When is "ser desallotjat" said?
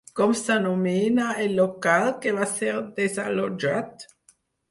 2.55-4.09